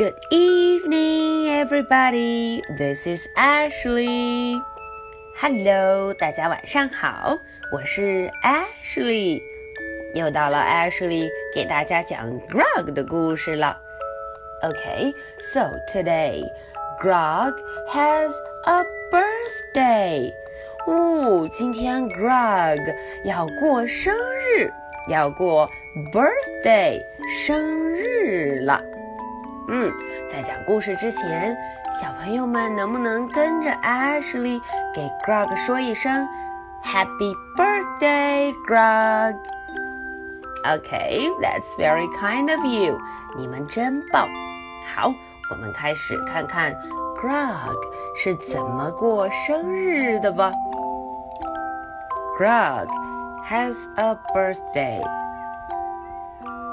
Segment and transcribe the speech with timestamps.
[0.00, 2.62] Good evening, everybody.
[2.76, 4.60] This is Ashley.
[5.40, 7.38] Hello，大家晚上好，
[7.72, 9.40] 我是 Ashley。
[10.14, 13.78] 又到了 Ashley 给大家讲 Grog 的故事了。
[14.62, 16.42] Okay, so today
[17.02, 17.54] Grog
[17.88, 18.32] has
[18.64, 20.32] a birthday.
[20.86, 22.94] 哦，今天 Grog
[23.24, 24.14] 要过生
[24.58, 24.70] 日，
[25.08, 25.70] 要过
[26.12, 27.02] birthday
[27.44, 28.82] 生日了。
[29.70, 29.92] 嗯，
[30.30, 31.56] 在讲故事之前，
[31.92, 34.60] 小朋友们能不能跟着 Ashley
[34.94, 36.28] 给 Grog 说一声
[36.84, 39.36] Happy Birthday, Grog?
[40.64, 42.98] Okay, that's very kind of you.
[43.36, 44.28] 你们真棒。
[44.94, 45.12] 好，
[45.50, 46.74] 我们开始看看
[47.20, 47.76] Grog
[48.16, 50.52] 是怎么过生日的吧。
[52.38, 52.88] Grog
[53.48, 55.02] has a birthday.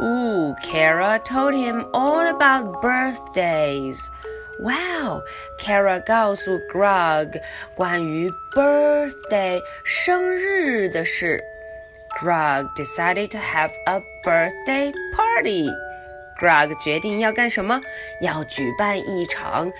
[0.00, 4.10] Ooh, Kara told him all about birthdays.
[4.60, 5.22] Wow,
[5.58, 7.40] Kara 告诉 Grog
[7.74, 11.42] 关于 birthday 生日的事。
[12.20, 15.68] Grog decided to have a birthday party.
[16.40, 17.80] Grog 决定要干什么？
[18.20, 19.72] 要举办一场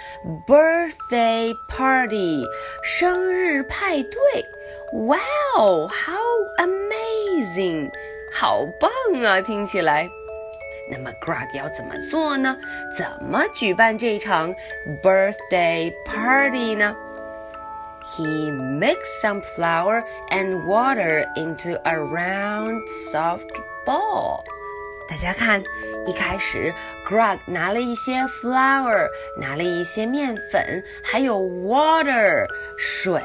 [0.46, 2.44] birthday party
[2.82, 4.44] 生日派对。
[4.92, 6.20] Wow, how
[6.58, 7.90] amazing!
[8.32, 8.90] 好棒
[9.24, 9.40] 啊！
[9.40, 10.08] 听起来，
[10.90, 12.56] 那么 Grog 要怎么做呢？
[12.96, 14.54] 怎么举办这场
[15.02, 16.96] birthday party 呢？
[18.16, 23.48] He mixed some flour and water into a round soft
[23.86, 24.44] ball.
[25.08, 25.62] 大家看，
[26.06, 26.72] 一开始
[27.06, 29.06] Grog 拿了一些 flour，
[29.38, 32.46] 拿了一些面粉，还有 water
[32.78, 33.20] 水。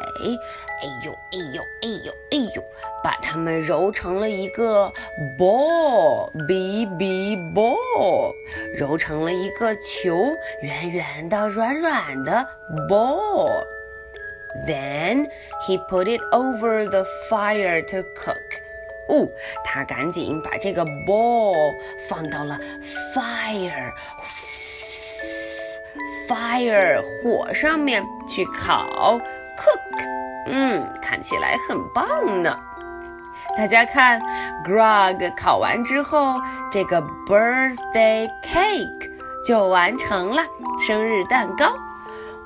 [0.82, 2.64] 哎呦哎呦哎呦哎呦，
[3.04, 4.92] 把它们揉成了一个
[5.38, 8.34] ball，b b ball，
[8.78, 12.46] 揉成了一个球，圆圆的、软软的
[12.90, 15.30] ball。Then
[15.68, 18.60] he put it over the fire to cook.
[19.09, 19.29] 哦，
[19.65, 21.75] 他赶紧把这个 ball
[22.09, 22.59] 放到了
[23.15, 23.93] fire
[26.29, 29.19] fire 火上面去烤
[29.59, 30.05] cook，
[30.47, 32.59] 嗯，看起来很棒呢。
[33.57, 34.21] 大家看
[34.65, 36.41] ，Grog 烤完之后，
[36.73, 39.11] 这个 birthday cake
[39.47, 40.43] 就完成了
[40.85, 41.77] 生日蛋糕。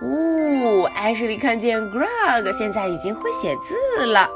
[0.03, 4.29] 呜、哦，艾什莉看见 Grog 现在已经会写字了。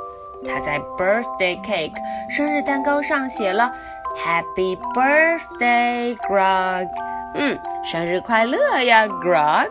[0.47, 1.95] 他在 birthday cake
[2.31, 3.73] 生日蛋糕上写了
[4.19, 6.89] Happy birthday, Grog。
[7.35, 9.71] 嗯，生日快乐呀，Grog。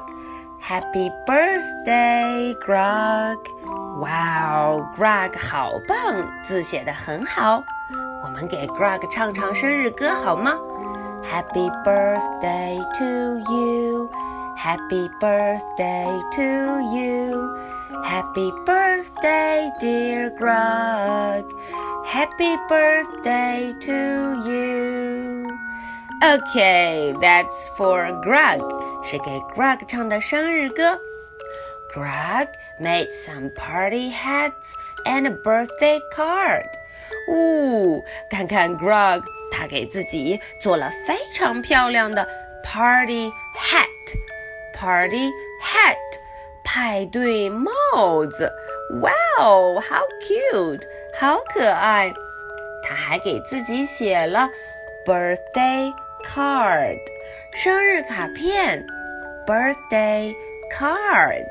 [0.64, 3.38] Happy birthday, Grog。
[4.00, 4.10] 哇
[4.54, 7.62] 哦，Grog 好棒，字写的很好。
[8.24, 10.58] 我们给 Grog 唱唱生日歌好吗
[11.32, 14.10] ？Happy birthday to you.
[14.57, 17.57] Happy birthday to you.
[18.05, 21.45] Happy birthday, dear Grog.
[22.05, 23.93] Happy birthday to
[24.49, 25.47] you.
[26.23, 28.63] Okay, that's for Grog.
[29.05, 30.99] 是给 Grog 唱的生日歌。
[31.95, 32.49] Grog
[32.81, 36.67] made some party hats and a birthday card.
[37.31, 42.27] 呜，看看 Grog，他给自己做了非常漂亮的
[42.63, 43.87] party hat。
[44.81, 45.31] Party
[45.63, 45.97] hat
[46.65, 47.71] 派对帽
[48.31, 48.53] 子，
[49.01, 50.83] Wow, how cute，
[51.19, 52.13] 好可爱。
[52.83, 54.49] 他还给自己写了
[55.05, 55.93] birthday
[56.25, 56.99] card，
[57.53, 58.87] 生日卡片，
[59.47, 60.35] birthday
[60.79, 61.47] card。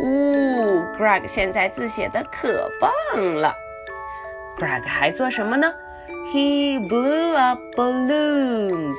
[0.00, 2.90] 呜，Greg 现在字写的可棒
[3.36, 3.54] 了。
[4.58, 5.72] Greg 还做什么呢？
[6.32, 8.96] He blew up balloons。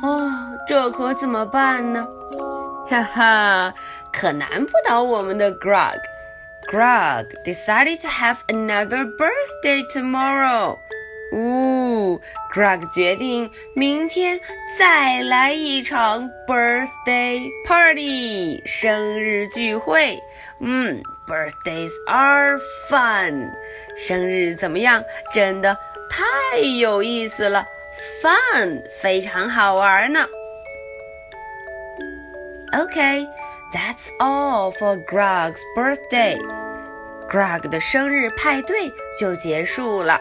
[0.02, 0.30] 哦，
[0.66, 2.06] 这可怎么办呢？
[2.88, 3.74] 哈哈，
[4.12, 10.76] 可难不倒我们的 Greg。Greg decided to have another birthday tomorrow.
[11.34, 12.20] 呜，
[12.54, 14.38] Greg 决定明天
[14.78, 20.18] 再来一场 birthday party 生日聚会。
[20.60, 22.58] 嗯 ，birthdays are
[22.88, 23.50] fun，
[23.96, 25.02] 生日怎么样？
[25.34, 25.76] 真的
[26.10, 27.66] 太有意思了，
[28.22, 30.26] fun 非常好玩呢。
[32.72, 40.20] Okay，that's all for Greg's birthday。Greg 的生日派对就结束了。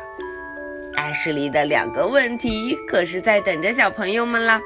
[0.96, 4.62] 艾什里的两个问题可是在等着小朋友们啦。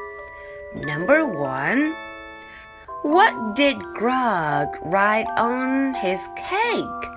[0.74, 1.94] Number one,
[3.04, 7.12] what did Greg write on his cake?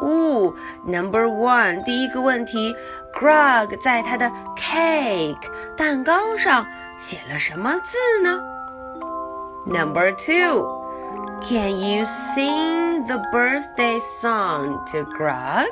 [0.00, 0.54] 哦，
[0.84, 2.74] Number one，第一个问题，
[3.12, 5.36] Greg 在他的 cake
[5.76, 6.66] 蛋糕上
[6.96, 8.40] 写了什么字呢？
[9.66, 10.66] Number two,
[11.42, 15.66] can you sing the birthday song to Greg?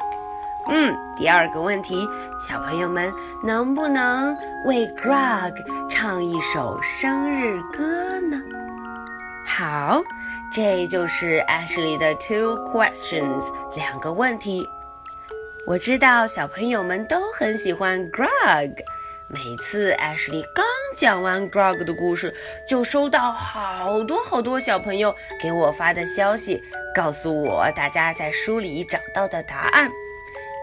[0.68, 2.08] 嗯，第二个问题，
[2.40, 3.12] 小朋友们
[3.44, 5.54] 能不能为 Greg
[5.88, 8.49] 唱一首生日歌呢？
[9.57, 10.01] 好，
[10.53, 14.67] 这就是 Ashley 的 two questions 两个问题。
[15.67, 18.73] 我知道小朋友们都很喜欢 Grog，
[19.27, 20.65] 每次 Ashley 刚
[20.95, 22.33] 讲完 Grog 的故事，
[22.65, 26.63] 就收到好多好多小朋友给我发的消息，
[26.95, 29.91] 告诉我大家在书里找到的答案。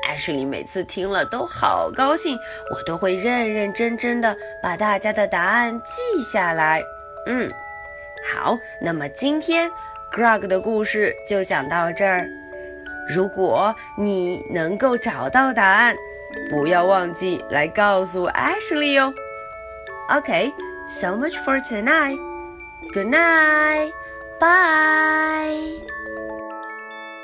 [0.09, 2.39] Ashley 每次听了都好高兴，
[2.75, 6.83] 我都会认认真真的把大家的答案记下来。
[7.27, 7.53] 嗯，
[8.33, 9.71] 好，那么今天
[10.13, 12.29] Grog 的故事就讲到这儿。
[13.09, 15.97] 如果你能够找到答案，
[16.51, 19.15] 不要忘记来告诉 Ashley 哦。
[20.11, 20.53] Okay,
[20.87, 22.19] so much for tonight.
[22.93, 23.93] Good night.
[24.39, 25.98] Bye.